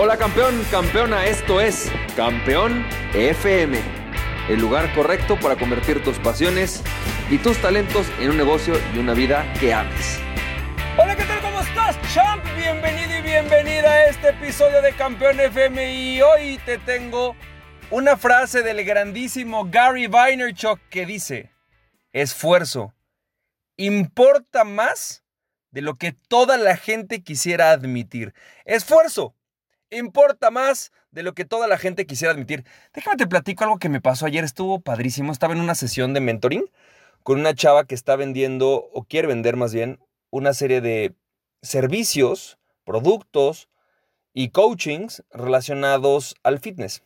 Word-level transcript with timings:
Hola 0.00 0.16
campeón, 0.16 0.64
campeona, 0.70 1.26
esto 1.26 1.60
es 1.60 1.90
Campeón 2.14 2.86
FM, 3.14 3.80
el 4.48 4.60
lugar 4.60 4.94
correcto 4.94 5.36
para 5.40 5.56
convertir 5.56 6.04
tus 6.04 6.20
pasiones 6.20 6.84
y 7.28 7.38
tus 7.38 7.60
talentos 7.60 8.06
en 8.20 8.30
un 8.30 8.36
negocio 8.36 8.74
y 8.94 8.98
una 8.98 9.12
vida 9.12 9.52
que 9.58 9.74
ames. 9.74 10.20
Hola, 10.96 11.16
¿qué 11.16 11.24
tal? 11.24 11.40
¿Cómo 11.40 11.58
estás, 11.62 12.00
champ? 12.14 12.44
Bienvenido 12.56 13.18
y 13.18 13.22
bienvenida 13.22 13.90
a 13.90 14.04
este 14.06 14.28
episodio 14.28 14.82
de 14.82 14.92
Campeón 14.92 15.40
FM 15.40 15.92
y 15.92 16.22
hoy 16.22 16.60
te 16.64 16.78
tengo 16.78 17.34
una 17.90 18.16
frase 18.16 18.62
del 18.62 18.84
grandísimo 18.84 19.68
Gary 19.68 20.06
Vaynerchuk 20.06 20.78
que 20.90 21.06
dice, 21.06 21.50
esfuerzo 22.12 22.94
importa 23.76 24.62
más 24.62 25.24
de 25.72 25.82
lo 25.82 25.96
que 25.96 26.12
toda 26.12 26.56
la 26.56 26.76
gente 26.76 27.24
quisiera 27.24 27.72
admitir. 27.72 28.32
Esfuerzo 28.64 29.34
importa 29.90 30.50
más 30.50 30.92
de 31.10 31.22
lo 31.22 31.34
que 31.34 31.44
toda 31.44 31.66
la 31.66 31.78
gente 31.78 32.06
quisiera 32.06 32.32
admitir. 32.32 32.64
Déjame 32.94 33.16
te 33.16 33.26
platico 33.26 33.64
algo 33.64 33.78
que 33.78 33.88
me 33.88 34.00
pasó 34.00 34.26
ayer, 34.26 34.44
estuvo 34.44 34.80
padrísimo. 34.80 35.32
Estaba 35.32 35.54
en 35.54 35.60
una 35.60 35.74
sesión 35.74 36.14
de 36.14 36.20
mentoring 36.20 36.64
con 37.22 37.40
una 37.40 37.54
chava 37.54 37.84
que 37.84 37.94
está 37.94 38.16
vendiendo, 38.16 38.88
o 38.92 39.04
quiere 39.04 39.28
vender 39.28 39.56
más 39.56 39.74
bien, 39.74 39.98
una 40.30 40.54
serie 40.54 40.80
de 40.80 41.14
servicios, 41.62 42.58
productos 42.84 43.68
y 44.32 44.50
coachings 44.50 45.22
relacionados 45.30 46.36
al 46.42 46.58
fitness. 46.58 47.02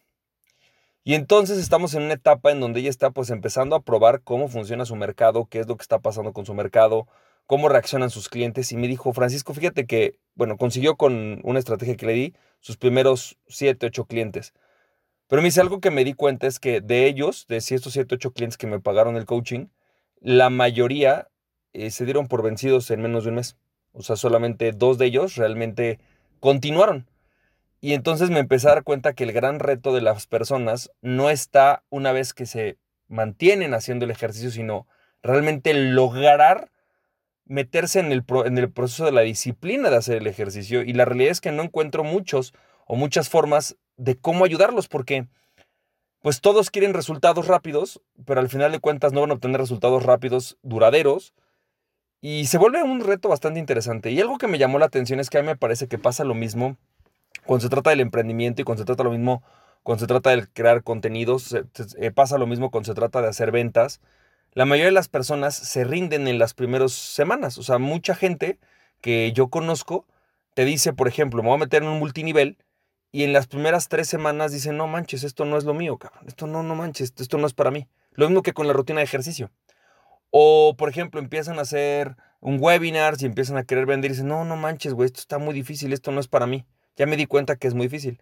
Y 1.04 1.14
entonces 1.14 1.58
estamos 1.58 1.94
en 1.94 2.02
una 2.02 2.14
etapa 2.14 2.52
en 2.52 2.60
donde 2.60 2.80
ella 2.80 2.90
está 2.90 3.10
pues 3.10 3.30
empezando 3.30 3.74
a 3.74 3.80
probar 3.82 4.20
cómo 4.22 4.46
funciona 4.46 4.84
su 4.84 4.94
mercado, 4.94 5.46
qué 5.46 5.58
es 5.58 5.66
lo 5.66 5.76
que 5.76 5.82
está 5.82 5.98
pasando 5.98 6.32
con 6.32 6.46
su 6.46 6.54
mercado, 6.54 7.08
cómo 7.46 7.68
reaccionan 7.68 8.10
sus 8.10 8.28
clientes. 8.28 8.72
Y 8.72 8.76
me 8.76 8.88
dijo, 8.88 9.12
Francisco, 9.12 9.54
fíjate 9.54 9.86
que, 9.86 10.18
bueno, 10.34 10.56
consiguió 10.56 10.96
con 10.96 11.40
una 11.44 11.58
estrategia 11.58 11.96
que 11.96 12.06
le 12.06 12.12
di 12.12 12.34
sus 12.60 12.76
primeros 12.76 13.38
7, 13.48 13.86
8 13.86 14.04
clientes. 14.06 14.54
Pero 15.28 15.42
me 15.42 15.48
dice 15.48 15.60
algo 15.60 15.80
que 15.80 15.90
me 15.90 16.04
di 16.04 16.14
cuenta 16.14 16.46
es 16.46 16.58
que 16.58 16.80
de 16.80 17.06
ellos, 17.06 17.46
de 17.48 17.56
estos 17.56 17.92
7, 17.92 18.14
8 18.16 18.32
clientes 18.32 18.58
que 18.58 18.66
me 18.66 18.80
pagaron 18.80 19.16
el 19.16 19.24
coaching, 19.24 19.66
la 20.20 20.50
mayoría 20.50 21.28
eh, 21.72 21.90
se 21.90 22.04
dieron 22.04 22.28
por 22.28 22.42
vencidos 22.42 22.90
en 22.90 23.00
menos 23.02 23.24
de 23.24 23.30
un 23.30 23.36
mes. 23.36 23.56
O 23.92 24.02
sea, 24.02 24.16
solamente 24.16 24.72
dos 24.72 24.98
de 24.98 25.06
ellos 25.06 25.36
realmente 25.36 26.00
continuaron. 26.40 27.08
Y 27.80 27.94
entonces 27.94 28.30
me 28.30 28.38
empecé 28.38 28.68
a 28.68 28.74
dar 28.74 28.84
cuenta 28.84 29.12
que 29.12 29.24
el 29.24 29.32
gran 29.32 29.58
reto 29.58 29.92
de 29.92 30.02
las 30.02 30.26
personas 30.26 30.92
no 31.00 31.30
está 31.30 31.82
una 31.90 32.12
vez 32.12 32.32
que 32.32 32.46
se 32.46 32.78
mantienen 33.08 33.74
haciendo 33.74 34.04
el 34.04 34.10
ejercicio, 34.10 34.50
sino 34.50 34.86
realmente 35.22 35.74
lograr 35.74 36.70
meterse 37.44 38.00
en 38.00 38.12
el, 38.12 38.24
en 38.44 38.58
el 38.58 38.70
proceso 38.70 39.04
de 39.04 39.12
la 39.12 39.22
disciplina 39.22 39.90
de 39.90 39.96
hacer 39.96 40.18
el 40.18 40.26
ejercicio. 40.26 40.82
Y 40.82 40.92
la 40.92 41.04
realidad 41.04 41.32
es 41.32 41.40
que 41.40 41.52
no 41.52 41.62
encuentro 41.62 42.04
muchos 42.04 42.54
o 42.86 42.96
muchas 42.96 43.28
formas 43.28 43.76
de 43.96 44.18
cómo 44.18 44.44
ayudarlos, 44.44 44.88
porque 44.88 45.28
pues 46.20 46.40
todos 46.40 46.70
quieren 46.70 46.94
resultados 46.94 47.48
rápidos, 47.48 48.00
pero 48.24 48.40
al 48.40 48.48
final 48.48 48.72
de 48.72 48.80
cuentas 48.80 49.12
no 49.12 49.20
van 49.20 49.30
a 49.30 49.34
obtener 49.34 49.60
resultados 49.60 50.04
rápidos 50.04 50.58
duraderos. 50.62 51.34
Y 52.20 52.46
se 52.46 52.58
vuelve 52.58 52.82
un 52.84 53.00
reto 53.00 53.28
bastante 53.28 53.58
interesante. 53.58 54.12
Y 54.12 54.20
algo 54.20 54.38
que 54.38 54.46
me 54.46 54.58
llamó 54.58 54.78
la 54.78 54.86
atención 54.86 55.18
es 55.18 55.28
que 55.28 55.38
a 55.38 55.42
mí 55.42 55.48
me 55.48 55.56
parece 55.56 55.88
que 55.88 55.98
pasa 55.98 56.22
lo 56.22 56.34
mismo 56.34 56.76
cuando 57.44 57.62
se 57.62 57.68
trata 57.68 57.90
del 57.90 58.00
emprendimiento 58.00 58.62
y 58.62 58.64
cuando 58.64 58.82
se 58.82 58.86
trata 58.86 59.02
lo 59.02 59.10
mismo, 59.10 59.42
cuando 59.82 60.00
se 60.00 60.06
trata 60.06 60.30
de 60.30 60.46
crear 60.46 60.84
contenidos, 60.84 61.52
eh, 61.52 62.10
pasa 62.12 62.38
lo 62.38 62.46
mismo 62.46 62.70
cuando 62.70 62.86
se 62.86 62.94
trata 62.94 63.20
de 63.20 63.28
hacer 63.28 63.50
ventas. 63.50 64.00
La 64.52 64.66
mayoría 64.66 64.86
de 64.86 64.92
las 64.92 65.08
personas 65.08 65.54
se 65.54 65.84
rinden 65.84 66.28
en 66.28 66.38
las 66.38 66.54
primeras 66.54 66.92
semanas. 66.92 67.58
O 67.58 67.62
sea, 67.62 67.78
mucha 67.78 68.14
gente 68.14 68.58
que 69.00 69.32
yo 69.32 69.48
conozco 69.48 70.06
te 70.54 70.64
dice, 70.64 70.92
por 70.92 71.08
ejemplo, 71.08 71.42
me 71.42 71.48
voy 71.48 71.56
a 71.56 71.60
meter 71.60 71.82
en 71.82 71.88
un 71.88 71.98
multinivel 71.98 72.58
y 73.10 73.24
en 73.24 73.32
las 73.32 73.46
primeras 73.46 73.88
tres 73.88 74.08
semanas 74.08 74.52
dicen, 74.52 74.76
no 74.76 74.86
manches, 74.86 75.24
esto 75.24 75.44
no 75.44 75.56
es 75.56 75.64
lo 75.64 75.74
mío, 75.74 75.96
cabrón. 75.96 76.24
Esto 76.26 76.46
no, 76.46 76.62
no 76.62 76.74
manches, 76.74 77.14
esto 77.18 77.38
no 77.38 77.46
es 77.46 77.54
para 77.54 77.70
mí. 77.70 77.88
Lo 78.12 78.28
mismo 78.28 78.42
que 78.42 78.52
con 78.52 78.66
la 78.66 78.74
rutina 78.74 78.98
de 78.98 79.04
ejercicio. 79.04 79.50
O, 80.30 80.76
por 80.76 80.88
ejemplo, 80.88 81.20
empiezan 81.20 81.58
a 81.58 81.62
hacer 81.62 82.16
un 82.40 82.58
webinar 82.60 83.14
y 83.18 83.26
empiezan 83.26 83.56
a 83.56 83.64
querer 83.64 83.86
vender 83.86 84.10
y 84.10 84.14
dicen, 84.14 84.28
no, 84.28 84.44
no 84.44 84.56
manches, 84.56 84.92
güey, 84.92 85.06
esto 85.06 85.20
está 85.20 85.38
muy 85.38 85.54
difícil, 85.54 85.92
esto 85.92 86.12
no 86.12 86.20
es 86.20 86.28
para 86.28 86.46
mí 86.46 86.66
ya 86.96 87.06
me 87.06 87.16
di 87.16 87.26
cuenta 87.26 87.56
que 87.56 87.68
es 87.68 87.74
muy 87.74 87.86
difícil. 87.86 88.20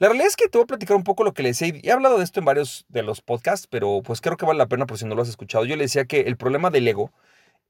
La 0.00 0.08
realidad 0.08 0.28
es 0.28 0.36
que 0.36 0.48
te 0.48 0.56
voy 0.56 0.62
a 0.64 0.66
platicar 0.66 0.96
un 0.96 1.04
poco 1.04 1.24
lo 1.24 1.34
que 1.34 1.42
le 1.42 1.50
decía. 1.50 1.74
He 1.82 1.92
hablado 1.92 2.16
de 2.16 2.24
esto 2.24 2.40
en 2.40 2.46
varios 2.46 2.86
de 2.88 3.02
los 3.02 3.20
podcasts, 3.20 3.66
pero 3.66 4.00
pues 4.02 4.22
creo 4.22 4.38
que 4.38 4.46
vale 4.46 4.56
la 4.56 4.66
pena 4.66 4.86
por 4.86 4.96
si 4.96 5.04
no 5.04 5.14
lo 5.14 5.20
has 5.20 5.28
escuchado. 5.28 5.66
Yo 5.66 5.76
le 5.76 5.82
decía 5.82 6.06
que 6.06 6.22
el 6.22 6.38
problema 6.38 6.70
del 6.70 6.88
ego 6.88 7.12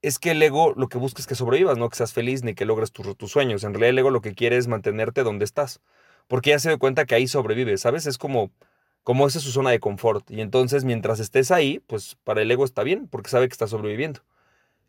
es 0.00 0.20
que 0.20 0.30
el 0.30 0.40
ego 0.40 0.72
lo 0.76 0.88
que 0.88 0.96
busca 0.96 1.20
es 1.20 1.26
que 1.26 1.34
sobrevivas, 1.34 1.76
no 1.76 1.88
que 1.88 1.96
seas 1.96 2.12
feliz 2.12 2.44
ni 2.44 2.54
que 2.54 2.66
logres 2.66 2.92
tus 2.92 3.32
sueños. 3.32 3.64
En 3.64 3.74
realidad 3.74 3.90
el 3.90 3.98
ego 3.98 4.10
lo 4.10 4.20
que 4.20 4.36
quiere 4.36 4.58
es 4.58 4.68
mantenerte 4.68 5.24
donde 5.24 5.44
estás. 5.44 5.80
Porque 6.28 6.50
ya 6.50 6.60
se 6.60 6.70
da 6.70 6.76
cuenta 6.76 7.04
que 7.04 7.16
ahí 7.16 7.26
sobrevives, 7.26 7.80
¿sabes? 7.80 8.06
Es 8.06 8.16
como, 8.16 8.52
como 9.02 9.26
esa 9.26 9.38
es 9.38 9.44
su 9.44 9.50
zona 9.50 9.70
de 9.70 9.80
confort. 9.80 10.30
Y 10.30 10.40
entonces 10.40 10.84
mientras 10.84 11.18
estés 11.18 11.50
ahí, 11.50 11.80
pues 11.88 12.16
para 12.22 12.42
el 12.42 12.50
ego 12.52 12.64
está 12.64 12.84
bien, 12.84 13.08
porque 13.08 13.28
sabe 13.28 13.48
que 13.48 13.54
está 13.54 13.66
sobreviviendo. 13.66 14.20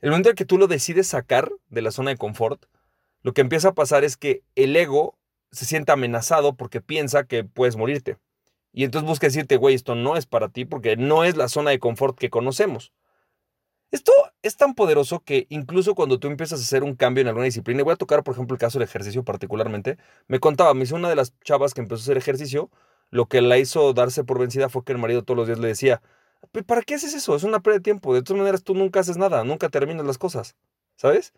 El 0.02 0.12
momento 0.12 0.30
en 0.30 0.36
que 0.36 0.46
tú 0.46 0.60
lo 0.60 0.68
decides 0.68 1.08
sacar 1.08 1.52
de 1.70 1.82
la 1.82 1.90
zona 1.90 2.12
de 2.12 2.18
confort, 2.18 2.66
lo 3.24 3.34
que 3.34 3.42
empieza 3.42 3.70
a 3.70 3.74
pasar 3.74 4.04
es 4.04 4.16
que 4.16 4.44
el 4.54 4.76
ego 4.76 5.16
se 5.52 5.66
siente 5.66 5.92
amenazado 5.92 6.56
porque 6.56 6.82
piensa 6.82 7.26
que 7.26 7.44
puedes 7.44 7.76
morirte. 7.76 8.18
Y 8.74 8.86
entonces 8.86 9.08
busca 9.08 9.28
decirte, 9.28 9.58
güey, 9.58 9.76
esto 9.76 9.96
no 9.96 10.16
es 10.16 10.26
para 10.26 10.50
ti 10.50 10.66
porque 10.66 10.96
no 10.96 11.24
es 11.24 11.36
la 11.38 11.50
zona 11.50 11.72
de 11.72 11.80
confort 11.80 12.18
que 12.18 12.30
conocemos. 12.30 12.94
Esto 13.92 14.14
es 14.42 14.56
tan 14.56 14.74
poderoso 14.74 15.20
que 15.20 15.48
incluso 15.50 15.96
cuando 15.96 16.18
tú 16.18 16.28
empiezas 16.28 16.62
a 16.62 16.64
hacer 16.64 16.84
un 16.84 16.96
cambio 16.96 17.22
en 17.22 17.28
alguna 17.28 17.46
disciplina, 17.46 17.82
y 17.82 17.84
voy 17.84 17.94
a 17.94 17.98
tocar, 17.98 18.24
por 18.24 18.34
ejemplo, 18.34 18.56
el 18.56 18.60
caso 18.60 18.80
del 18.80 18.88
ejercicio 18.88 19.24
particularmente, 19.26 19.98
me 20.28 20.40
contaba, 20.40 20.74
me 20.74 20.84
hizo 20.84 20.96
una 20.96 21.10
de 21.10 21.16
las 21.18 21.38
chavas 21.42 21.74
que 21.74 21.82
empezó 21.82 22.02
a 22.02 22.04
hacer 22.04 22.18
ejercicio, 22.18 22.70
lo 23.10 23.28
que 23.28 23.42
la 23.42 23.58
hizo 23.58 23.92
darse 23.94 24.24
por 24.24 24.40
vencida 24.40 24.70
fue 24.70 24.86
que 24.86 24.94
el 24.94 24.98
marido 24.98 25.24
todos 25.24 25.38
los 25.38 25.48
días 25.48 25.60
le 25.60 25.68
decía, 25.68 26.02
¿para 26.66 26.82
qué 26.84 26.96
haces 26.96 27.14
eso? 27.14 27.36
Es 27.36 27.44
una 27.44 27.60
pérdida 27.60 27.80
de 27.80 27.84
tiempo. 27.84 28.14
De 28.14 28.24
todas 28.24 28.40
maneras, 28.40 28.64
tú 28.64 28.74
nunca 28.74 29.02
haces 29.02 29.18
nada, 29.18 29.44
nunca 29.44 29.68
terminas 29.68 30.06
las 30.06 30.18
cosas, 30.18 30.56
¿sabes? 30.96 31.34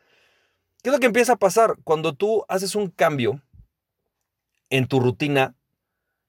¿Qué 0.83 0.89
es 0.89 0.93
lo 0.93 0.99
que 0.99 1.07
empieza 1.07 1.33
a 1.33 1.37
pasar? 1.37 1.77
Cuando 1.83 2.13
tú 2.13 2.45
haces 2.47 2.75
un 2.75 2.89
cambio 2.89 3.41
en 4.69 4.87
tu 4.87 4.99
rutina, 4.99 5.55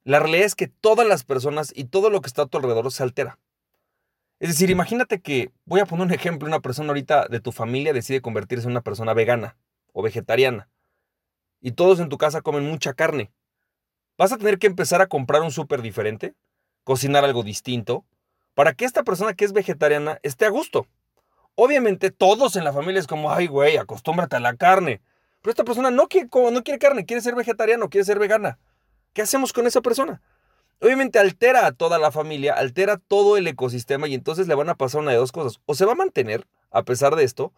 la 0.05 0.21
realidad 0.21 0.47
es 0.47 0.55
que 0.55 0.69
todas 0.69 1.07
las 1.07 1.25
personas 1.25 1.73
y 1.75 1.85
todo 1.85 2.11
lo 2.11 2.21
que 2.21 2.27
está 2.27 2.43
a 2.43 2.47
tu 2.47 2.59
alrededor 2.59 2.91
se 2.93 3.03
altera. 3.03 3.39
Es 4.41 4.49
decir, 4.49 4.71
imagínate 4.71 5.21
que, 5.21 5.51
voy 5.65 5.81
a 5.81 5.87
poner 5.87 6.07
un 6.07 6.13
ejemplo, 6.13 6.47
una 6.47 6.61
persona 6.61 6.89
ahorita 6.89 7.29
de 7.29 7.41
tu 7.41 7.53
familia 7.53 7.93
decide 7.93 8.21
convertirse 8.21 8.67
en 8.67 8.73
una 8.73 8.83
persona 8.83 9.15
vegana 9.15 9.57
o 9.93 10.03
vegetariana 10.03 10.69
y 11.65 11.73
todos 11.73 11.99
en 11.99 12.11
tu 12.11 12.19
casa 12.19 12.43
comen 12.43 12.69
mucha 12.69 12.93
carne. 12.93 13.33
Vas 14.19 14.33
a 14.33 14.37
tener 14.37 14.59
que 14.59 14.67
empezar 14.67 15.01
a 15.01 15.07
comprar 15.07 15.41
un 15.41 15.51
súper 15.51 15.81
diferente, 15.81 16.35
cocinar 16.85 17.25
algo 17.25 17.43
distinto, 17.43 18.05
para 18.53 18.75
que 18.75 18.85
esta 18.85 19.03
persona 19.03 19.33
que 19.33 19.47
es 19.47 19.55
vegetariana 19.55 20.19
esté 20.23 20.45
a 20.45 20.51
gusto. 20.51 20.87
Obviamente 21.55 22.11
todos 22.11 22.57
en 22.57 22.65
la 22.65 22.75
familia 22.75 23.01
es 23.01 23.07
como, 23.07 23.33
ay 23.33 23.47
güey, 23.47 23.79
acostúmbrate 23.79 24.37
a 24.37 24.41
la 24.41 24.57
carne. 24.57 25.01
Pero 25.45 25.51
esta 25.51 25.65
persona 25.65 25.91
no 25.91 26.09
quiere, 26.09 26.31
no 26.33 26.65
quiere 26.65 26.79
carne, 26.79 27.05
quiere 27.05 27.21
ser 27.21 27.35
vegetariano, 27.35 27.91
quiere 27.91 28.07
ser 28.07 28.19
vegana. 28.19 28.59
¿Qué 29.13 29.21
hacemos 29.21 29.53
con 29.53 29.67
esa 29.67 29.83
persona? 29.83 30.23
Obviamente 30.81 31.19
altera 31.19 31.67
a 31.67 31.73
toda 31.73 31.99
la 31.99 32.11
familia, 32.11 32.55
altera 32.55 32.97
todo 32.97 33.37
el 33.37 33.47
ecosistema 33.47 34.09
y 34.09 34.15
entonces 34.15 34.49
le 34.49 34.55
van 34.55 34.71
a 34.71 34.75
pasar 34.75 35.03
una 35.03 35.11
de 35.11 35.19
dos 35.19 35.33
cosas. 35.33 35.61
O 35.67 35.75
se 35.75 35.85
va 35.85 35.93
a 35.93 35.97
mantener 35.97 36.47
a 36.71 36.85
pesar 36.85 37.15
de 37.15 37.25
esto, 37.25 37.53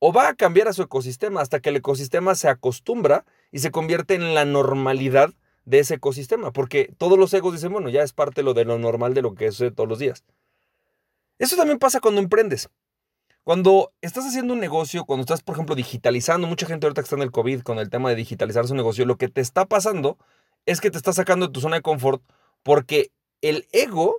o 0.00 0.12
va 0.12 0.28
a 0.28 0.34
cambiar 0.34 0.68
a 0.68 0.74
su 0.74 0.82
ecosistema 0.82 1.40
hasta 1.40 1.60
que 1.60 1.70
el 1.70 1.76
ecosistema 1.76 2.34
se 2.34 2.50
acostumbra 2.50 3.24
y 3.50 3.60
se 3.60 3.70
convierte 3.70 4.16
en 4.16 4.34
la 4.34 4.44
normalidad 4.44 5.30
de 5.64 5.78
ese 5.78 5.94
ecosistema. 5.94 6.52
Porque 6.52 6.92
todos 6.98 7.18
los 7.18 7.32
egos 7.32 7.54
dicen, 7.54 7.72
bueno, 7.72 7.88
ya 7.88 8.02
es 8.02 8.12
parte 8.12 8.42
lo 8.42 8.52
de 8.52 8.66
lo 8.66 8.78
normal 8.78 9.14
de 9.14 9.22
lo 9.22 9.34
que 9.34 9.46
es 9.46 9.56
todos 9.56 9.88
los 9.88 9.98
días. 9.98 10.24
Eso 11.38 11.56
también 11.56 11.78
pasa 11.78 12.00
cuando 12.00 12.20
emprendes. 12.20 12.68
Cuando 13.44 13.92
estás 14.00 14.26
haciendo 14.26 14.52
un 14.52 14.60
negocio, 14.60 15.04
cuando 15.04 15.22
estás, 15.22 15.42
por 15.42 15.54
ejemplo, 15.54 15.74
digitalizando, 15.74 16.46
mucha 16.46 16.66
gente 16.66 16.86
ahorita 16.86 17.00
está 17.00 17.16
en 17.16 17.22
el 17.22 17.30
COVID 17.30 17.62
con 17.62 17.78
el 17.78 17.88
tema 17.88 18.10
de 18.10 18.16
digitalizar 18.16 18.66
su 18.66 18.74
negocio, 18.74 19.06
lo 19.06 19.16
que 19.16 19.28
te 19.28 19.40
está 19.40 19.66
pasando 19.66 20.18
es 20.66 20.80
que 20.80 20.90
te 20.90 20.98
está 20.98 21.12
sacando 21.12 21.46
de 21.46 21.52
tu 21.52 21.60
zona 21.60 21.76
de 21.76 21.82
confort 21.82 22.22
porque 22.62 23.12
el 23.40 23.66
ego, 23.72 24.16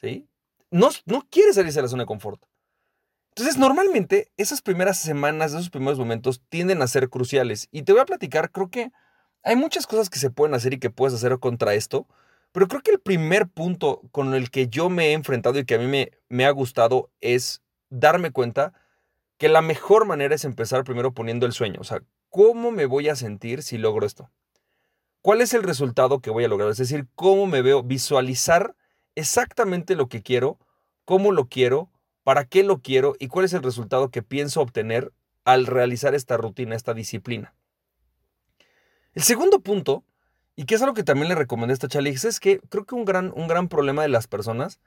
¿sí? 0.00 0.28
No, 0.70 0.90
no 1.06 1.26
quiere 1.28 1.52
salirse 1.52 1.80
de 1.80 1.82
la 1.82 1.88
zona 1.88 2.04
de 2.04 2.06
confort. 2.06 2.40
Entonces, 3.30 3.58
normalmente, 3.58 4.30
esas 4.36 4.62
primeras 4.62 4.98
semanas, 4.98 5.52
esos 5.52 5.70
primeros 5.70 5.98
momentos 5.98 6.42
tienden 6.48 6.82
a 6.82 6.86
ser 6.86 7.08
cruciales. 7.08 7.68
Y 7.72 7.82
te 7.82 7.92
voy 7.92 8.02
a 8.02 8.06
platicar, 8.06 8.50
creo 8.52 8.70
que 8.70 8.92
hay 9.42 9.56
muchas 9.56 9.86
cosas 9.86 10.08
que 10.08 10.18
se 10.18 10.30
pueden 10.30 10.54
hacer 10.54 10.74
y 10.74 10.78
que 10.78 10.90
puedes 10.90 11.14
hacer 11.14 11.38
contra 11.38 11.74
esto, 11.74 12.06
pero 12.52 12.68
creo 12.68 12.82
que 12.82 12.92
el 12.92 13.00
primer 13.00 13.48
punto 13.48 14.02
con 14.12 14.34
el 14.34 14.50
que 14.50 14.68
yo 14.68 14.90
me 14.90 15.08
he 15.08 15.12
enfrentado 15.14 15.58
y 15.58 15.64
que 15.64 15.74
a 15.74 15.78
mí 15.78 15.86
me, 15.86 16.12
me 16.28 16.44
ha 16.44 16.50
gustado 16.50 17.10
es 17.20 17.62
darme 17.92 18.32
cuenta 18.32 18.72
que 19.36 19.48
la 19.48 19.62
mejor 19.62 20.06
manera 20.06 20.34
es 20.34 20.44
empezar 20.44 20.84
primero 20.84 21.12
poniendo 21.12 21.46
el 21.46 21.52
sueño. 21.52 21.80
O 21.80 21.84
sea, 21.84 22.02
¿cómo 22.30 22.70
me 22.70 22.86
voy 22.86 23.08
a 23.08 23.16
sentir 23.16 23.62
si 23.62 23.78
logro 23.78 24.06
esto? 24.06 24.30
¿Cuál 25.20 25.40
es 25.40 25.54
el 25.54 25.62
resultado 25.62 26.20
que 26.20 26.30
voy 26.30 26.44
a 26.44 26.48
lograr? 26.48 26.70
Es 26.70 26.78
decir, 26.78 27.06
¿cómo 27.14 27.46
me 27.46 27.62
veo? 27.62 27.82
Visualizar 27.82 28.74
exactamente 29.14 29.94
lo 29.94 30.08
que 30.08 30.22
quiero, 30.22 30.58
cómo 31.04 31.32
lo 31.32 31.48
quiero, 31.48 31.90
para 32.24 32.44
qué 32.44 32.62
lo 32.62 32.80
quiero 32.80 33.14
y 33.18 33.28
cuál 33.28 33.44
es 33.44 33.52
el 33.52 33.62
resultado 33.62 34.10
que 34.10 34.22
pienso 34.22 34.60
obtener 34.60 35.12
al 35.44 35.66
realizar 35.66 36.14
esta 36.14 36.36
rutina, 36.36 36.74
esta 36.74 36.94
disciplina. 36.94 37.54
El 39.12 39.22
segundo 39.22 39.60
punto, 39.60 40.04
Y 40.54 40.66
que 40.66 40.74
es 40.74 40.82
algo 40.82 40.94
que 40.94 41.02
también 41.02 41.28
le 41.28 41.34
recomendé 41.34 41.72
a 41.72 41.74
esta 41.74 41.88
chale. 41.88 42.10
Es 42.10 42.38
que 42.38 42.60
creo 42.68 42.84
que 42.84 42.94
un 42.94 43.06
gran, 43.06 43.32
un 43.34 43.48
gran 43.48 43.68
problema 43.68 44.02
de 44.02 44.08
las 44.08 44.26
personas 44.26 44.80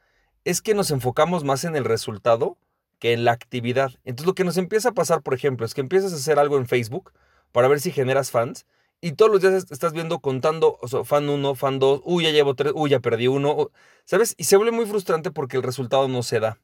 es 0.43 0.61
que 0.61 0.75
nos 0.75 0.91
enfocamos 0.91 1.43
más 1.43 1.63
en 1.63 1.75
el 1.75 1.85
resultado 1.85 2.59
que 3.00 3.13
en 3.13 3.25
la 3.25 3.31
actividad. 3.31 3.92
Entonces 4.03 4.27
lo 4.27 4.36
que 4.36 4.44
nos 4.44 4.57
empieza 4.57 4.89
a 4.89 4.94
pasar, 4.94 5.21
por 5.21 5.33
ejemplo, 5.33 5.65
es 5.65 5.74
que 5.74 5.81
empiezas 5.81 6.13
a 6.13 6.15
hacer 6.15 6.39
algo 6.39 6.57
en 6.57 6.68
Facebook 6.68 7.12
para 7.51 7.68
ver 7.68 7.80
si 7.80 7.92
generas 7.92 8.31
fans 8.31 8.65
y 9.01 9.13
todos 9.13 9.31
los 9.31 9.42
días 9.42 9.65
estás 9.69 9.94
viendo 9.94 10.19
contando, 10.19 10.77
o 10.81 10.88
sea, 10.88 11.03
fan 11.03 11.30
1, 11.30 11.56
fan 11.56 11.80
2, 11.80 12.01
uy, 12.06 12.24
ya 12.24 12.31
llevo 12.31 12.56
3, 12.56 12.74
uy, 12.75 12.89
ya 12.89 13.00
perdí 13.00 13.27
uno, 13.27 13.69
¿sabes? 14.06 14.33
Y 14.38 14.45
se 14.45 14.57
vuelve 14.57 14.71
muy 14.71 14.86
frustrante 14.86 15.31
porque 15.31 15.57
el 15.57 15.63
resultado 15.63 16.07
no 16.07 16.24
se 16.24 16.39
da. 16.39 16.59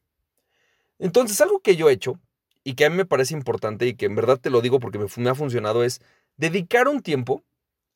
Entonces, 1.00 1.39
algo 1.42 1.60
que 1.60 1.75
yo 1.75 1.89
he 1.89 1.94
hecho 1.94 2.19
y 2.63 2.75
que 2.75 2.86
a 2.86 2.89
mí 2.89 2.95
me 2.95 3.06
parece 3.06 3.34
importante 3.34 3.88
y 3.88 3.95
que 3.95 4.06
en 4.06 4.16
verdad 4.16 4.39
te 4.39 4.50
lo 4.50 4.62
digo 4.62 4.80
porque 4.80 5.00
me, 5.00 5.07
me 5.18 5.30
ha 5.30 5.36
funcionado 5.36 5.84
es 5.84 6.01
dedicar 6.38 6.88
un 6.88 7.01
tiempo 7.01 7.44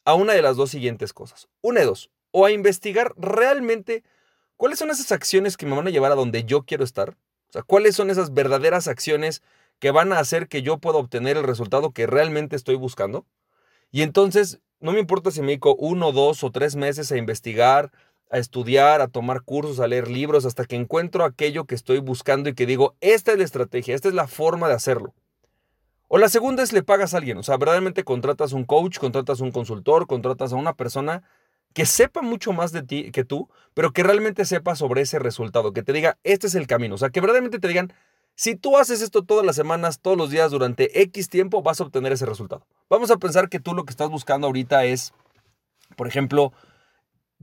a 0.06 0.14
una 0.14 0.34
de 0.34 0.42
las 0.42 0.56
dos 0.56 0.70
siguientes 0.70 1.14
cosas. 1.14 1.48
Una 1.62 1.81
de 1.81 1.88
dos, 1.88 2.12
o 2.31 2.46
a 2.46 2.52
investigar 2.52 3.14
realmente 3.18 4.04
cuáles 4.58 4.80
son 4.80 4.90
esas 4.92 5.12
acciones 5.12 5.58
que 5.58 5.66
me 5.66 5.76
van 5.76 5.88
a 5.88 5.92
llevar 5.92 6.12
a 6.12 6.16
donde 6.16 6.44
yo 6.44 6.64
quiero 6.64 6.84
estar. 6.84 7.16
Cuáles 7.63 7.96
son 7.96 8.10
esas 8.10 8.34
verdaderas 8.34 8.88
acciones 8.88 9.42
que 9.80 9.92
van 9.92 10.13
a 10.13 10.19
hacer 10.19 10.48
que 10.48 10.62
yo 10.62 10.78
pueda 10.78 10.98
obtener 10.98 11.38
el 11.38 11.44
resultado 11.44 11.92
que 11.92 12.07
realmente 12.07 12.56
estoy 12.56 12.75
buscando. 12.75 13.25
Y 13.92 14.02
entonces, 14.02 14.60
no 14.80 14.92
me 14.92 15.00
importa 15.00 15.31
si 15.31 15.42
me 15.42 15.48
dedico 15.48 15.75
uno, 15.75 16.12
dos 16.12 16.44
o 16.44 16.52
tres 16.52 16.75
meses 16.75 17.12
a 17.12 17.18
investigar, 17.18 17.92
a 18.30 18.38
estudiar, 18.38 19.02
a 19.02 19.07
tomar 19.07 19.44
cursos, 19.44 19.80
a 19.80 19.88
leer 19.88 20.10
libros, 20.10 20.46
hasta 20.46 20.66
que 20.66 20.75
encuentro 20.75 21.24
aquello 21.24 21.66
que 21.66 21.75
estoy 21.75 22.00
buscando 22.00 22.50
y 22.50 22.54
que 22.54 22.66
digo, 22.66 22.96
esta 23.02 23.31
es 23.31 23.38
la 23.38 23.44
estrategia, 23.44 23.96
esta 23.96 24.07
es 24.07 24.13
la 24.13 24.28
forma 24.28 24.68
de 24.68 24.74
hacerlo. 24.74 25.13
O 26.07 26.18
la 26.18 26.30
segunda 26.30 26.63
es 26.63 26.72
le 26.72 26.84
pagas 26.84 27.13
a 27.13 27.18
alguien, 27.18 27.38
o 27.38 27.44
sea, 27.44 27.57
verdaderamente 27.57 28.04
contratas 28.04 28.54
un 28.54 28.63
coach, 28.63 29.00
contratas 29.00 29.40
un 29.40 29.52
consultor, 29.52 30.07
contratas 30.07 30.54
a 30.54 30.56
una 30.56 30.74
persona 30.74 31.24
que 31.75 31.86
sepa 31.86 32.22
mucho 32.22 32.54
más 32.54 32.72
de 32.72 32.83
ti 32.83 33.12
que 33.12 33.25
tú, 33.25 33.50
pero 33.74 33.92
que 33.92 34.01
realmente 34.01 34.45
sepa 34.45 34.77
sobre 34.77 35.01
ese 35.01 35.19
resultado, 35.19 35.74
que 35.74 35.83
te 35.83 35.92
diga, 35.92 36.18
este 36.24 36.48
es 36.48 36.56
el 36.56 36.68
camino, 36.68 36.95
o 36.95 36.98
sea, 36.98 37.10
que 37.10 37.19
verdaderamente 37.19 37.60
te 37.60 37.68
digan, 37.68 37.94
si 38.33 38.56
tú 38.56 38.77
haces 38.77 39.01
esto 39.01 39.24
todas 39.24 39.45
las 39.45 39.57
semanas, 39.57 40.00
todos 40.00 40.18
los 40.18 40.30
días, 40.30 40.51
durante 40.51 41.01
X 41.01 41.27
tiempo, 41.27 41.62
vas 41.62 41.81
a 41.81 41.83
obtener 41.83 42.13
ese 42.13 42.25
resultado. 42.25 42.66
Vamos 42.89 43.12
a 43.12 43.18
pensar 43.18 43.50
que 43.50 43.60
tú 43.60 43.74
lo 43.74 43.83
que 43.83 43.92
estás 43.92 44.10
buscando 44.10 44.48
ahorita 44.48 44.86
es, 44.86 45.13
por 45.98 46.07
ejemplo, 46.07 46.54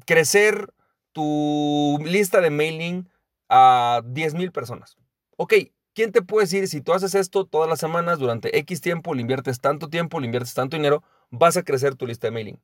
crecer 0.06 0.72
tu 1.12 1.98
lista 2.02 2.40
de 2.40 2.48
mailing 2.48 3.10
a 3.50 4.00
10,000 4.06 4.50
personas. 4.50 4.96
Ok, 5.36 5.54
¿quién 5.92 6.10
te 6.10 6.22
puede 6.22 6.44
decir 6.44 6.68
si 6.68 6.80
tú 6.80 6.94
haces 6.94 7.14
esto 7.14 7.44
todas 7.44 7.68
las 7.68 7.80
semanas, 7.80 8.18
durante 8.18 8.56
X 8.60 8.80
tiempo, 8.80 9.12
le 9.12 9.20
inviertes 9.20 9.60
tanto 9.60 9.90
tiempo, 9.90 10.20
le 10.20 10.26
inviertes 10.26 10.54
tanto 10.54 10.78
dinero, 10.78 11.02
vas 11.28 11.58
a 11.58 11.62
crecer 11.62 11.96
tu 11.96 12.06
lista 12.06 12.28
de 12.28 12.30
mailing? 12.30 12.60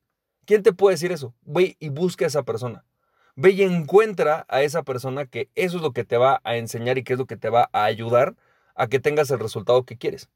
¿Quién 0.49 0.63
te 0.63 0.73
puede 0.73 0.95
decir 0.95 1.13
eso? 1.13 1.35
Ve 1.43 1.77
y 1.79 1.91
busca 1.91 2.25
a 2.25 2.29
esa 2.29 2.43
persona. 2.43 2.83
Ve 3.37 3.51
y 3.51 3.65
encuentra 3.65 4.47
a 4.49 4.63
esa 4.63 4.83
persona 4.83 5.27
que 5.27 5.51
eso 5.57 5.77
es 5.77 5.83
lo 5.83 5.93
que 5.93 6.05
te 6.05 6.17
va 6.17 6.41
a 6.43 6.57
enseñar 6.57 6.97
y 6.97 7.05
que 7.05 7.13
es 7.13 7.19
lo 7.19 7.27
que 7.27 7.37
te 7.37 7.51
va 7.51 7.69
a 7.75 7.85
ayudar 7.85 8.35
a 8.75 8.87
que 8.87 8.99
tengas 8.99 9.31
el 9.31 9.41
resultado 9.41 9.83
que 9.83 9.99
quieres. 9.99 10.31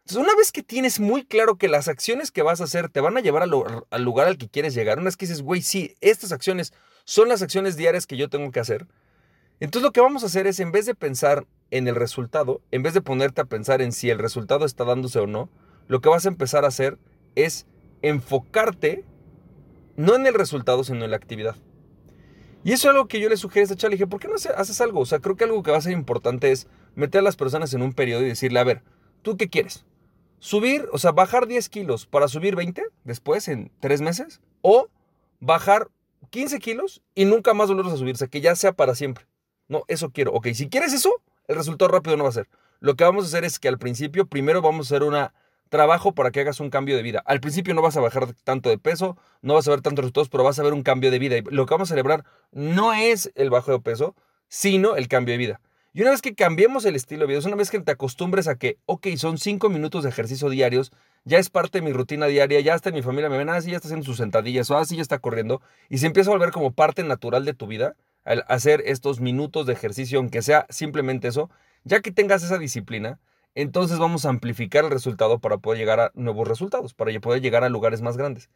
Entonces, 0.00 0.22
una 0.22 0.36
vez 0.36 0.52
que 0.52 0.62
tienes 0.62 1.00
muy 1.00 1.24
claro 1.24 1.56
que 1.56 1.68
las 1.68 1.88
acciones 1.88 2.30
que 2.30 2.42
vas 2.42 2.60
a 2.60 2.64
hacer 2.64 2.90
te 2.90 3.00
van 3.00 3.16
a 3.16 3.22
llevar 3.22 3.44
al, 3.44 4.04
lugar 4.04 4.26
al 4.26 4.36
que 4.36 4.50
quieres 4.50 4.74
llegar, 4.74 4.98
una 4.98 5.06
vez 5.06 5.16
que 5.16 5.24
dices, 5.24 5.40
güey, 5.40 5.62
sí, 5.62 5.94
estas 6.02 6.32
acciones 6.32 6.74
son 7.06 7.30
las 7.30 7.40
acciones 7.40 7.78
diarias 7.78 8.06
que 8.06 8.18
yo 8.18 8.28
tengo 8.28 8.52
que 8.52 8.60
hacer, 8.60 8.86
entonces 9.58 9.84
lo 9.84 9.92
que 9.92 10.02
vamos 10.02 10.22
a 10.22 10.26
hacer 10.26 10.46
es, 10.46 10.60
en 10.60 10.70
vez 10.70 10.84
de 10.84 10.94
pensar 10.94 11.46
en 11.70 11.88
el 11.88 11.94
resultado, 11.94 12.60
en 12.72 12.82
vez 12.82 12.92
de 12.92 13.00
ponerte 13.00 13.40
a 13.40 13.46
pensar 13.46 13.80
en 13.80 13.92
si 13.92 14.10
el 14.10 14.18
resultado 14.18 14.66
está 14.66 14.84
dándose 14.84 15.18
o 15.18 15.26
no, 15.26 15.48
lo 15.88 16.02
que 16.02 16.10
vas 16.10 16.26
a 16.26 16.28
empezar 16.28 16.66
a 16.66 16.68
hacer 16.68 16.98
es 17.36 17.66
enfocarte 18.02 19.06
no 19.96 20.14
en 20.14 20.26
el 20.26 20.34
resultado, 20.34 20.84
sino 20.84 21.04
en 21.04 21.10
la 21.10 21.16
actividad. 21.16 21.56
Y 22.64 22.72
eso 22.72 22.88
es 22.88 22.94
algo 22.94 23.06
que 23.06 23.20
yo 23.20 23.28
le 23.28 23.36
sugiero 23.36 23.62
a 23.62 23.64
esta 23.64 23.76
chava. 23.76 23.90
Le 23.90 23.96
dije, 23.96 24.06
¿por 24.06 24.18
qué 24.20 24.28
no 24.28 24.34
haces 24.34 24.80
algo? 24.80 25.00
O 25.00 25.06
sea, 25.06 25.20
creo 25.20 25.36
que 25.36 25.44
algo 25.44 25.62
que 25.62 25.70
va 25.70 25.76
a 25.76 25.80
ser 25.80 25.92
importante 25.92 26.50
es 26.50 26.66
meter 26.94 27.20
a 27.20 27.22
las 27.22 27.36
personas 27.36 27.72
en 27.74 27.82
un 27.82 27.92
periodo 27.92 28.22
y 28.22 28.28
decirle, 28.28 28.58
a 28.58 28.64
ver, 28.64 28.82
¿tú 29.22 29.36
qué 29.36 29.48
quieres? 29.48 29.84
¿Subir, 30.38 30.88
o 30.92 30.98
sea, 30.98 31.12
bajar 31.12 31.46
10 31.46 31.68
kilos 31.68 32.06
para 32.06 32.28
subir 32.28 32.56
20 32.56 32.82
después 33.04 33.48
en 33.48 33.70
3 33.80 34.00
meses? 34.00 34.40
¿O 34.62 34.88
bajar 35.40 35.88
15 36.30 36.58
kilos 36.58 37.02
y 37.14 37.24
nunca 37.24 37.54
más 37.54 37.68
volverlos 37.68 37.94
a 37.94 37.98
subirse, 37.98 38.28
que 38.28 38.40
ya 38.40 38.56
sea 38.56 38.72
para 38.72 38.94
siempre? 38.94 39.26
No, 39.68 39.84
eso 39.88 40.10
quiero. 40.10 40.32
Ok, 40.32 40.48
si 40.54 40.68
quieres 40.68 40.92
eso, 40.92 41.22
el 41.46 41.56
resultado 41.56 41.90
rápido 41.90 42.16
no 42.16 42.24
va 42.24 42.30
a 42.30 42.32
ser. 42.32 42.48
Lo 42.80 42.96
que 42.96 43.04
vamos 43.04 43.24
a 43.24 43.28
hacer 43.28 43.44
es 43.44 43.58
que 43.58 43.68
al 43.68 43.78
principio, 43.78 44.26
primero 44.26 44.60
vamos 44.60 44.86
a 44.86 44.94
hacer 44.94 45.06
una 45.06 45.34
trabajo 45.68 46.14
para 46.14 46.30
que 46.30 46.40
hagas 46.40 46.60
un 46.60 46.70
cambio 46.70 46.96
de 46.96 47.02
vida. 47.02 47.22
Al 47.26 47.40
principio 47.40 47.74
no 47.74 47.82
vas 47.82 47.96
a 47.96 48.00
bajar 48.00 48.32
tanto 48.44 48.68
de 48.68 48.78
peso, 48.78 49.16
no 49.42 49.54
vas 49.54 49.66
a 49.68 49.70
ver 49.70 49.80
tantos 49.80 50.04
resultados, 50.04 50.28
pero 50.28 50.44
vas 50.44 50.58
a 50.58 50.62
ver 50.62 50.72
un 50.72 50.82
cambio 50.82 51.10
de 51.10 51.18
vida. 51.18 51.36
Y 51.36 51.42
lo 51.42 51.66
que 51.66 51.74
vamos 51.74 51.90
a 51.90 51.94
celebrar 51.94 52.24
no 52.52 52.94
es 52.94 53.32
el 53.34 53.50
bajo 53.50 53.72
de 53.72 53.80
peso, 53.80 54.14
sino 54.48 54.96
el 54.96 55.08
cambio 55.08 55.32
de 55.32 55.38
vida. 55.38 55.60
Y 55.96 56.02
una 56.02 56.10
vez 56.10 56.20
que 56.20 56.34
cambiemos 56.34 56.84
el 56.84 56.94
estilo 56.94 57.22
de 57.22 57.28
vida, 57.28 57.38
es 57.38 57.46
una 57.46 57.56
vez 57.56 57.70
que 57.70 57.80
te 57.80 57.90
acostumbres 57.90 58.48
a 58.48 58.56
que, 58.56 58.78
ok, 58.84 59.06
son 59.16 59.38
cinco 59.38 59.70
minutos 59.70 60.02
de 60.02 60.10
ejercicio 60.10 60.50
diarios, 60.50 60.92
ya 61.24 61.38
es 61.38 61.48
parte 61.48 61.78
de 61.78 61.86
mi 61.86 61.92
rutina 61.94 62.26
diaria, 62.26 62.60
ya 62.60 62.76
en 62.84 62.92
mi 62.92 63.00
familia, 63.00 63.30
me 63.30 63.38
ven, 63.38 63.48
así 63.48 63.68
ah, 63.68 63.70
ya 63.70 63.76
está 63.76 63.88
haciendo 63.88 64.04
sus 64.04 64.18
sentadillas, 64.18 64.70
o 64.70 64.76
así 64.76 64.94
ah, 64.94 64.96
ya 64.96 65.02
está 65.02 65.20
corriendo, 65.20 65.62
y 65.88 65.96
se 65.96 66.06
empieza 66.06 66.28
a 66.28 66.34
volver 66.34 66.50
como 66.50 66.72
parte 66.72 67.02
natural 67.02 67.46
de 67.46 67.54
tu 67.54 67.66
vida, 67.66 67.96
al 68.26 68.44
hacer 68.48 68.82
estos 68.84 69.20
minutos 69.20 69.64
de 69.64 69.72
ejercicio, 69.72 70.18
aunque 70.18 70.42
sea 70.42 70.66
simplemente 70.68 71.28
eso, 71.28 71.48
ya 71.84 72.00
que 72.00 72.12
tengas 72.12 72.42
esa 72.42 72.58
disciplina, 72.58 73.18
entonces 73.56 73.98
vamos 73.98 74.26
a 74.26 74.28
amplificar 74.28 74.84
el 74.84 74.90
resultado 74.90 75.38
para 75.38 75.56
poder 75.56 75.78
llegar 75.78 75.98
a 75.98 76.12
nuevos 76.14 76.46
resultados, 76.46 76.92
para 76.92 77.18
poder 77.20 77.40
llegar 77.40 77.64
a 77.64 77.70
lugares 77.70 78.02
más 78.02 78.18
grandes. 78.18 78.50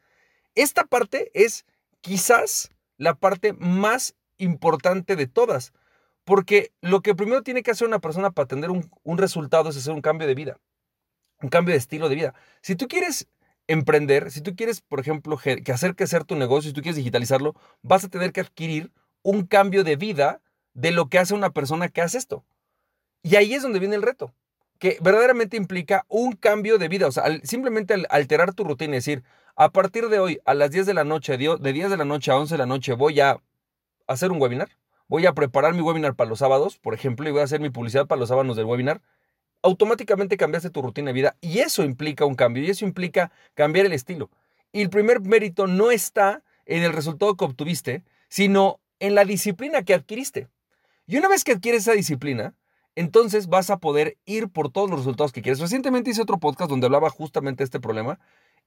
Esta 0.54 0.84
parte 0.84 1.30
es 1.32 1.64
quizás 2.02 2.70
la 2.98 3.14
parte 3.14 3.54
más 3.54 4.14
importante 4.36 5.16
de 5.16 5.26
todas, 5.26 5.72
porque 6.24 6.72
lo 6.82 7.00
que 7.00 7.14
primero 7.14 7.42
tiene 7.42 7.62
que 7.62 7.70
hacer 7.70 7.88
una 7.88 7.98
persona 7.98 8.30
para 8.30 8.46
tener 8.46 8.70
un, 8.70 9.18
resultado 9.18 9.70
es 9.70 9.78
hacer 9.78 9.94
un 9.94 10.02
cambio 10.02 10.28
de 10.28 10.34
vida, 10.34 10.60
un 11.40 11.48
cambio 11.48 11.72
de 11.72 11.78
estilo 11.78 12.10
de 12.10 12.16
vida. 12.16 12.34
Si 12.60 12.76
tú 12.76 12.86
quieres 12.86 13.26
emprender, 13.68 14.30
si 14.30 14.42
tú 14.42 14.54
quieres, 14.54 14.82
por 14.82 15.00
ejemplo, 15.00 15.38
que 15.38 15.72
hacer 15.72 15.96
crecer 15.96 16.24
tu 16.24 16.36
negocio, 16.36 16.68
si 16.68 16.74
tú 16.74 16.82
quieres 16.82 16.96
digitalizarlo, 16.96 17.54
vas 17.80 18.04
a 18.04 18.08
tener 18.08 18.32
que 18.32 18.42
adquirir 18.42 18.92
un 19.22 19.46
cambio 19.46 19.82
de 19.82 19.96
vida 19.96 20.42
de 20.74 20.90
lo 20.90 21.08
que 21.08 21.18
hace 21.18 21.32
una 21.32 21.50
persona 21.50 21.88
que 21.88 22.02
hace 22.02 22.18
esto. 22.18 22.44
Y 23.22 23.36
ahí 23.36 23.54
es 23.54 23.62
donde 23.62 23.78
viene 23.78 23.96
el 23.96 24.02
reto 24.02 24.34
que 24.80 24.96
verdaderamente 25.02 25.58
implica 25.58 26.06
un 26.08 26.32
cambio 26.32 26.78
de 26.78 26.88
vida. 26.88 27.06
O 27.06 27.12
sea, 27.12 27.24
simplemente 27.44 27.94
alterar 28.08 28.54
tu 28.54 28.64
rutina, 28.64 28.96
es 28.96 29.04
decir, 29.04 29.22
a 29.54 29.70
partir 29.70 30.08
de 30.08 30.18
hoy, 30.18 30.40
a 30.46 30.54
las 30.54 30.70
10 30.70 30.86
de 30.86 30.94
la 30.94 31.04
noche, 31.04 31.36
de 31.36 31.72
10 31.72 31.90
de 31.90 31.96
la 31.98 32.06
noche 32.06 32.30
a 32.30 32.38
11 32.38 32.54
de 32.54 32.58
la 32.58 32.66
noche, 32.66 32.94
voy 32.94 33.20
a 33.20 33.36
hacer 34.08 34.32
un 34.32 34.40
webinar. 34.40 34.70
Voy 35.06 35.26
a 35.26 35.34
preparar 35.34 35.74
mi 35.74 35.82
webinar 35.82 36.14
para 36.14 36.30
los 36.30 36.38
sábados, 36.38 36.78
por 36.78 36.94
ejemplo, 36.94 37.28
y 37.28 37.32
voy 37.32 37.42
a 37.42 37.44
hacer 37.44 37.60
mi 37.60 37.68
publicidad 37.68 38.06
para 38.06 38.18
los 38.18 38.30
sábados 38.30 38.56
del 38.56 38.64
webinar. 38.64 39.02
Automáticamente 39.62 40.38
cambiaste 40.38 40.70
tu 40.70 40.80
rutina 40.80 41.08
de 41.08 41.12
vida 41.12 41.36
y 41.42 41.58
eso 41.58 41.84
implica 41.84 42.24
un 42.24 42.34
cambio 42.34 42.62
y 42.62 42.70
eso 42.70 42.86
implica 42.86 43.30
cambiar 43.54 43.84
el 43.84 43.92
estilo. 43.92 44.30
Y 44.72 44.80
el 44.80 44.88
primer 44.88 45.20
mérito 45.20 45.66
no 45.66 45.90
está 45.90 46.42
en 46.64 46.82
el 46.84 46.94
resultado 46.94 47.36
que 47.36 47.44
obtuviste, 47.44 48.02
sino 48.30 48.80
en 48.98 49.14
la 49.14 49.26
disciplina 49.26 49.82
que 49.82 49.92
adquiriste. 49.92 50.48
Y 51.06 51.18
una 51.18 51.28
vez 51.28 51.44
que 51.44 51.52
adquieres 51.52 51.82
esa 51.82 51.92
disciplina, 51.92 52.54
entonces 52.94 53.48
vas 53.48 53.70
a 53.70 53.78
poder 53.78 54.18
ir 54.24 54.48
por 54.48 54.70
todos 54.70 54.90
los 54.90 55.00
resultados 55.00 55.32
que 55.32 55.42
quieres. 55.42 55.60
Recientemente 55.60 56.10
hice 56.10 56.22
otro 56.22 56.38
podcast 56.38 56.70
donde 56.70 56.86
hablaba 56.86 57.10
justamente 57.10 57.58
de 57.58 57.64
este 57.64 57.80
problema 57.80 58.18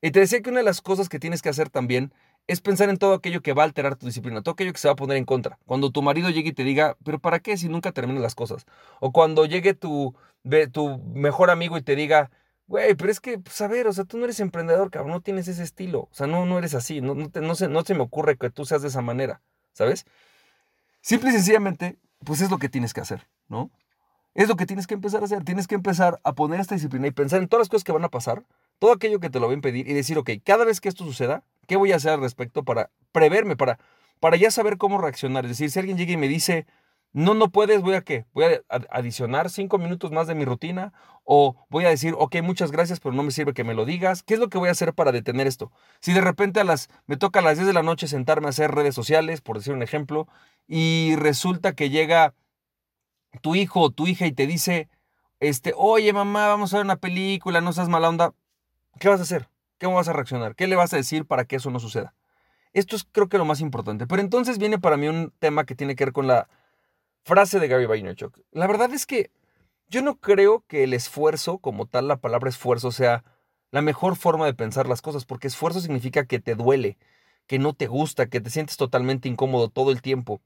y 0.01 0.11
te 0.11 0.19
decía 0.19 0.41
que 0.41 0.49
una 0.49 0.59
de 0.59 0.65
las 0.65 0.81
cosas 0.81 1.09
que 1.09 1.19
tienes 1.19 1.41
que 1.41 1.49
hacer 1.49 1.69
también 1.69 2.13
es 2.47 2.59
pensar 2.61 2.89
en 2.89 2.97
todo 2.97 3.13
aquello 3.13 3.41
que 3.41 3.53
va 3.53 3.63
a 3.63 3.65
alterar 3.65 3.95
tu 3.95 4.05
disciplina, 4.05 4.41
todo 4.41 4.53
aquello 4.53 4.73
que 4.73 4.79
se 4.79 4.87
va 4.87 4.93
a 4.93 4.97
poner 4.97 5.17
en 5.17 5.25
contra. 5.25 5.57
Cuando 5.65 5.91
tu 5.91 6.01
marido 6.01 6.29
llegue 6.29 6.49
y 6.49 6.53
te 6.53 6.63
diga, 6.63 6.97
pero 7.05 7.19
¿para 7.19 7.39
qué 7.39 7.57
si 7.57 7.69
nunca 7.69 7.91
terminas 7.93 8.21
las 8.21 8.35
cosas? 8.35 8.65
O 8.99 9.11
cuando 9.11 9.45
llegue 9.45 9.73
tu, 9.73 10.13
tu 10.71 10.97
mejor 11.13 11.49
amigo 11.49 11.77
y 11.77 11.81
te 11.81 11.95
diga, 11.95 12.31
güey, 12.67 12.95
pero 12.95 13.11
es 13.11 13.19
que, 13.19 13.39
pues 13.39 13.61
a 13.61 13.67
ver, 13.67 13.87
o 13.87 13.93
sea, 13.93 14.03
tú 14.03 14.17
no 14.17 14.25
eres 14.25 14.39
emprendedor, 14.39 14.89
cabrón, 14.89 15.11
no 15.11 15.21
tienes 15.21 15.47
ese 15.47 15.63
estilo, 15.63 16.01
o 16.01 16.09
sea, 16.11 16.27
no, 16.27 16.45
no 16.45 16.57
eres 16.57 16.73
así, 16.73 17.01
no, 17.01 17.15
no, 17.15 17.55
se, 17.55 17.67
no 17.67 17.83
se 17.83 17.93
me 17.93 18.01
ocurre 18.01 18.37
que 18.37 18.49
tú 18.49 18.65
seas 18.65 18.81
de 18.81 18.87
esa 18.89 19.01
manera, 19.01 19.41
¿sabes? 19.73 20.05
Simple 21.01 21.29
y 21.29 21.33
sencillamente, 21.33 21.97
pues 22.25 22.41
es 22.41 22.49
lo 22.49 22.57
que 22.57 22.69
tienes 22.69 22.93
que 22.93 23.01
hacer, 23.01 23.27
¿no? 23.47 23.71
Es 24.33 24.47
lo 24.47 24.55
que 24.55 24.65
tienes 24.65 24.87
que 24.87 24.95
empezar 24.95 25.21
a 25.21 25.25
hacer. 25.25 25.43
Tienes 25.43 25.67
que 25.67 25.75
empezar 25.75 26.19
a 26.23 26.33
poner 26.33 26.59
esta 26.59 26.75
disciplina 26.75 27.07
y 27.07 27.11
pensar 27.11 27.41
en 27.41 27.47
todas 27.47 27.61
las 27.61 27.69
cosas 27.69 27.83
que 27.83 27.91
van 27.91 28.03
a 28.03 28.09
pasar, 28.09 28.43
todo 28.79 28.91
aquello 28.91 29.19
que 29.19 29.29
te 29.29 29.39
lo 29.39 29.47
va 29.47 29.53
a 29.53 29.55
impedir 29.55 29.87
y 29.87 29.93
decir, 29.93 30.17
ok, 30.17 30.31
cada 30.43 30.65
vez 30.65 30.81
que 30.81 30.89
esto 30.89 31.03
suceda, 31.03 31.43
¿qué 31.67 31.75
voy 31.75 31.91
a 31.91 31.97
hacer 31.97 32.11
al 32.11 32.21
respecto 32.21 32.63
para 32.63 32.89
preverme, 33.11 33.55
para, 33.55 33.79
para 34.19 34.35
ya 34.37 34.49
saber 34.49 34.77
cómo 34.77 34.99
reaccionar? 34.99 35.45
Es 35.45 35.51
decir, 35.51 35.69
si 35.69 35.79
alguien 35.79 35.97
llega 35.97 36.13
y 36.13 36.17
me 36.17 36.27
dice, 36.27 36.65
no, 37.13 37.35
no 37.35 37.51
puedes, 37.51 37.81
voy 37.81 37.93
a 37.93 38.01
qué? 38.01 38.25
Voy 38.33 38.45
a 38.45 38.61
adicionar 38.89 39.51
cinco 39.51 39.77
minutos 39.77 40.11
más 40.11 40.25
de 40.25 40.33
mi 40.33 40.45
rutina 40.45 40.93
o 41.23 41.55
voy 41.69 41.85
a 41.85 41.89
decir, 41.89 42.15
ok, 42.17 42.37
muchas 42.41 42.71
gracias, 42.71 42.99
pero 42.99 43.13
no 43.13 43.21
me 43.21 43.29
sirve 43.29 43.53
que 43.53 43.63
me 43.63 43.75
lo 43.75 43.85
digas. 43.85 44.23
¿Qué 44.23 44.33
es 44.33 44.39
lo 44.39 44.49
que 44.49 44.57
voy 44.57 44.69
a 44.69 44.71
hacer 44.71 44.93
para 44.93 45.11
detener 45.11 45.45
esto? 45.45 45.71
Si 45.99 46.11
de 46.11 46.21
repente 46.21 46.59
a 46.59 46.63
las, 46.63 46.89
me 47.05 47.15
toca 47.15 47.39
a 47.39 47.43
las 47.43 47.57
10 47.57 47.67
de 47.67 47.73
la 47.73 47.83
noche 47.83 48.07
sentarme 48.07 48.47
a 48.47 48.49
hacer 48.49 48.71
redes 48.71 48.95
sociales, 48.95 49.41
por 49.41 49.57
decir 49.57 49.73
un 49.73 49.83
ejemplo, 49.83 50.27
y 50.67 51.15
resulta 51.17 51.73
que 51.73 51.91
llega 51.91 52.33
tu 53.41 53.55
hijo 53.55 53.81
o 53.81 53.89
tu 53.89 54.07
hija 54.07 54.25
y 54.25 54.31
te 54.31 54.47
dice, 54.47 54.89
este, 55.39 55.73
oye 55.75 56.13
mamá, 56.13 56.47
vamos 56.47 56.73
a 56.73 56.77
ver 56.77 56.85
una 56.85 56.95
película, 56.95 57.61
no 57.61 57.73
seas 57.73 57.89
mala 57.89 58.09
onda, 58.09 58.33
¿qué 58.99 59.09
vas 59.09 59.19
a 59.19 59.23
hacer? 59.23 59.49
¿Cómo 59.79 59.95
vas 59.95 60.07
a 60.07 60.13
reaccionar? 60.13 60.55
¿Qué 60.55 60.67
le 60.67 60.75
vas 60.75 60.93
a 60.93 60.97
decir 60.97 61.25
para 61.25 61.45
que 61.45 61.57
eso 61.57 61.69
no 61.69 61.79
suceda? 61.79 62.13
Esto 62.73 62.95
es 62.95 63.03
creo 63.03 63.29
que 63.29 63.37
lo 63.37 63.45
más 63.45 63.59
importante. 63.59 64.07
Pero 64.07 64.21
entonces 64.21 64.57
viene 64.57 64.79
para 64.79 64.97
mí 64.97 65.07
un 65.07 65.31
tema 65.39 65.65
que 65.65 65.75
tiene 65.75 65.95
que 65.95 66.05
ver 66.05 66.13
con 66.13 66.27
la 66.27 66.47
frase 67.23 67.59
de 67.59 67.67
Gary 67.67 67.85
Vaynerchuk. 67.85 68.39
La 68.51 68.67
verdad 68.67 68.93
es 68.93 69.05
que 69.05 69.31
yo 69.89 70.01
no 70.01 70.15
creo 70.15 70.63
que 70.67 70.83
el 70.83 70.93
esfuerzo, 70.93 71.59
como 71.59 71.85
tal 71.85 72.07
la 72.07 72.17
palabra 72.17 72.49
esfuerzo, 72.49 72.91
sea 72.91 73.23
la 73.71 73.81
mejor 73.81 74.15
forma 74.15 74.45
de 74.45 74.53
pensar 74.53 74.87
las 74.87 75.01
cosas, 75.01 75.25
porque 75.25 75.47
esfuerzo 75.47 75.81
significa 75.81 76.25
que 76.25 76.39
te 76.39 76.55
duele, 76.55 76.97
que 77.47 77.59
no 77.59 77.73
te 77.73 77.87
gusta, 77.87 78.27
que 78.27 78.41
te 78.41 78.49
sientes 78.49 78.77
totalmente 78.77 79.29
incómodo 79.29 79.69
todo 79.69 79.91
el 79.91 80.01
tiempo. 80.01 80.41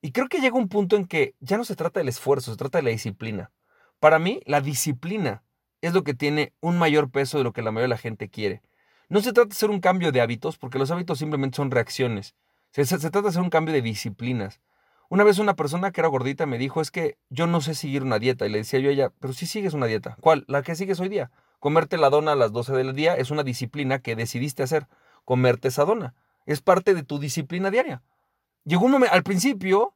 Y 0.00 0.12
creo 0.12 0.28
que 0.28 0.40
llega 0.40 0.56
un 0.56 0.68
punto 0.68 0.96
en 0.96 1.06
que 1.06 1.34
ya 1.40 1.56
no 1.56 1.64
se 1.64 1.74
trata 1.76 2.00
del 2.00 2.08
esfuerzo, 2.08 2.52
se 2.52 2.56
trata 2.56 2.78
de 2.78 2.84
la 2.84 2.90
disciplina. 2.90 3.50
Para 3.98 4.18
mí, 4.18 4.40
la 4.46 4.60
disciplina 4.60 5.42
es 5.80 5.92
lo 5.92 6.04
que 6.04 6.14
tiene 6.14 6.52
un 6.60 6.78
mayor 6.78 7.10
peso 7.10 7.38
de 7.38 7.44
lo 7.44 7.52
que 7.52 7.62
la 7.62 7.72
mayoría 7.72 7.84
de 7.84 7.96
la 7.96 7.98
gente 7.98 8.28
quiere. 8.28 8.62
No 9.08 9.20
se 9.20 9.32
trata 9.32 9.48
de 9.48 9.54
hacer 9.54 9.70
un 9.70 9.80
cambio 9.80 10.12
de 10.12 10.20
hábitos, 10.20 10.58
porque 10.58 10.78
los 10.78 10.90
hábitos 10.90 11.18
simplemente 11.18 11.56
son 11.56 11.70
reacciones. 11.70 12.34
Se, 12.70 12.84
trata 12.84 13.22
de 13.22 13.28
hacer 13.28 13.42
un 13.42 13.50
cambio 13.50 13.74
de 13.74 13.82
disciplinas. 13.82 14.60
Una 15.08 15.24
vez 15.24 15.38
una 15.38 15.56
persona 15.56 15.90
que 15.90 16.00
era 16.00 16.08
gordita 16.08 16.46
me 16.46 16.58
dijo, 16.58 16.80
es 16.80 16.90
que 16.90 17.16
yo 17.30 17.46
no 17.46 17.60
sé 17.60 17.74
seguir 17.74 18.02
una 18.02 18.18
dieta. 18.18 18.46
Y 18.46 18.50
le 18.50 18.58
decía 18.58 18.78
yo 18.78 18.90
a 18.90 18.92
ella, 18.92 19.12
pero 19.18 19.32
si 19.32 19.46
sí 19.46 19.52
sigues 19.52 19.72
una 19.72 19.86
dieta. 19.86 20.16
¿Cuál? 20.20 20.44
La 20.46 20.62
que 20.62 20.76
sigues 20.76 21.00
hoy 21.00 21.08
día. 21.08 21.30
Comerte 21.58 21.96
la 21.96 22.10
dona 22.10 22.32
a 22.32 22.36
las 22.36 22.52
12 22.52 22.72
del 22.74 22.94
día 22.94 23.14
es 23.16 23.30
una 23.30 23.42
disciplina 23.42 23.98
que 23.98 24.14
decidiste 24.14 24.62
hacer. 24.62 24.86
Comerte 25.24 25.68
esa 25.68 25.84
dona. 25.84 26.14
Es 26.46 26.60
parte 26.60 26.94
de 26.94 27.02
tu 27.02 27.18
disciplina 27.18 27.70
diaria. 27.70 28.02
Llegó 28.68 28.84
un 28.84 28.92
momento, 28.92 29.14
al 29.14 29.22
principio, 29.22 29.94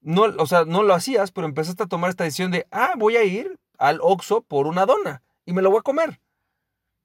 no, 0.00 0.22
o 0.22 0.46
sea, 0.46 0.64
no 0.64 0.82
lo 0.82 0.94
hacías, 0.94 1.30
pero 1.30 1.46
empezaste 1.46 1.82
a 1.82 1.86
tomar 1.86 2.08
esta 2.08 2.24
decisión 2.24 2.50
de, 2.50 2.66
ah, 2.70 2.94
voy 2.96 3.16
a 3.16 3.22
ir 3.22 3.60
al 3.76 3.98
Oxxo 4.00 4.40
por 4.40 4.66
una 4.66 4.86
dona 4.86 5.22
y 5.44 5.52
me 5.52 5.60
lo 5.60 5.70
voy 5.70 5.80
a 5.80 5.82
comer. 5.82 6.18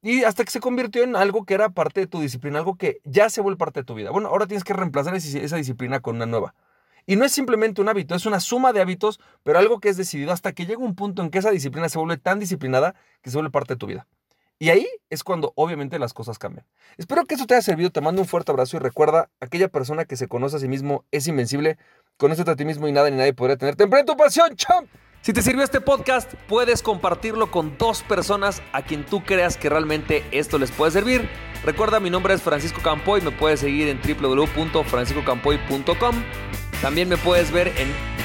Y 0.01 0.23
hasta 0.23 0.45
que 0.45 0.51
se 0.51 0.61
convirtió 0.61 1.03
en 1.03 1.17
algo 1.17 1.43
que 1.43 1.55
era 1.55 1.71
parte 1.71 1.99
de 1.99 2.07
tu 2.07 2.21
disciplina, 2.21 2.59
algo 2.59 2.77
que 2.77 3.01
ya 3.03 3.29
se 3.29 3.41
vuelve 3.41 3.57
parte 3.57 3.81
de 3.81 3.83
tu 3.83 3.95
vida. 3.95 4.11
Bueno, 4.11 4.29
ahora 4.29 4.47
tienes 4.47 4.63
que 4.63 4.71
reemplazar 4.71 5.13
esa 5.13 5.57
disciplina 5.57 5.99
con 5.99 6.15
una 6.15 6.25
nueva. 6.25 6.55
Y 7.05 7.17
no 7.17 7.25
es 7.25 7.33
simplemente 7.33 7.81
un 7.81 7.89
hábito, 7.89 8.15
es 8.15 8.25
una 8.25 8.39
suma 8.39 8.71
de 8.71 8.79
hábitos, 8.79 9.19
pero 9.43 9.59
algo 9.59 9.81
que 9.81 9.89
es 9.89 9.97
decidido 9.97 10.31
hasta 10.31 10.53
que 10.53 10.65
llega 10.65 10.79
un 10.79 10.95
punto 10.95 11.21
en 11.21 11.31
que 11.31 11.39
esa 11.39 11.51
disciplina 11.51 11.89
se 11.89 11.97
vuelve 11.97 12.15
tan 12.15 12.39
disciplinada 12.39 12.95
que 13.21 13.29
se 13.29 13.35
vuelve 13.35 13.51
parte 13.51 13.73
de 13.73 13.77
tu 13.77 13.87
vida. 13.87 14.07
Y 14.59 14.69
ahí 14.69 14.87
es 15.09 15.23
cuando 15.23 15.53
obviamente 15.55 15.99
las 15.99 16.13
cosas 16.13 16.39
cambian. 16.39 16.65
Espero 16.97 17.25
que 17.25 17.35
esto 17.35 17.45
te 17.45 17.53
haya 17.53 17.61
servido, 17.61 17.91
te 17.91 18.01
mando 18.01 18.21
un 18.21 18.27
fuerte 18.27 18.51
abrazo 18.51 18.77
y 18.77 18.79
recuerda, 18.79 19.29
aquella 19.39 19.67
persona 19.67 20.05
que 20.05 20.17
se 20.17 20.27
conoce 20.27 20.55
a 20.55 20.59
sí 20.59 20.67
mismo 20.67 21.05
es 21.11 21.27
invencible, 21.27 21.77
conócete 22.17 22.51
a 22.51 22.55
ti 22.55 22.65
mismo 22.65 22.87
y 22.87 22.91
nada 22.91 23.09
ni 23.09 23.17
nadie 23.17 23.33
podrá 23.33 23.57
tenerte. 23.57 23.83
en 23.83 24.05
tu 24.05 24.17
pasión, 24.17 24.55
champ! 24.55 24.87
Si 25.21 25.33
te 25.33 25.41
sirvió 25.41 25.63
este 25.63 25.81
podcast, 25.81 26.33
puedes 26.47 26.81
compartirlo 26.81 27.51
con 27.51 27.77
dos 27.77 28.01
personas 28.03 28.61
a 28.71 28.83
quien 28.83 29.05
tú 29.05 29.23
creas 29.23 29.57
que 29.57 29.69
realmente 29.69 30.23
esto 30.31 30.57
les 30.57 30.71
puede 30.71 30.91
servir. 30.91 31.29
Recuerda, 31.63 31.99
mi 31.99 32.09
nombre 32.09 32.33
es 32.33 32.41
Francisco 32.41 32.81
Campoy, 32.81 33.21
me 33.21 33.31
puedes 33.31 33.59
seguir 33.59 33.89
en 33.89 33.99
www.franciscocampoy.com. 34.01 36.23
También 36.81 37.09
me 37.09 37.17
puedes 37.17 37.51
ver 37.51 37.67
en 37.77 38.16